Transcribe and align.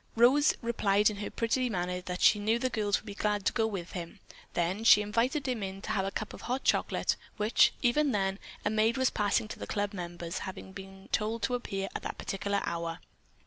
Rose 0.15 0.55
replied 0.63 1.11
in 1.11 1.17
her 1.17 1.29
pretty 1.29 1.69
manner 1.69 2.01
that 2.01 2.21
she 2.21 2.39
knew 2.39 2.57
the 2.57 2.71
girls 2.71 2.97
would 2.97 3.05
be 3.05 3.13
glad 3.13 3.45
to 3.45 3.53
go 3.53 3.67
with 3.67 3.91
him. 3.91 4.19
Then 4.55 4.83
she 4.83 5.03
invited 5.03 5.47
him 5.47 5.61
in 5.61 5.79
to 5.83 5.91
have 5.91 6.07
a 6.07 6.11
cup 6.11 6.33
of 6.33 6.41
hot 6.41 6.63
chocolate, 6.63 7.15
which, 7.37 7.71
even 7.83 8.11
then, 8.11 8.39
a 8.65 8.71
maid 8.71 8.97
was 8.97 9.11
passing 9.11 9.47
to 9.49 9.59
the 9.59 9.67
club 9.67 9.93
members, 9.93 10.39
having 10.39 10.71
been 10.71 11.07
told 11.11 11.43
to 11.43 11.53
appear 11.53 11.87
at 11.93 12.01
that 12.01 12.17
particular 12.17 12.61
hour. 12.63 12.97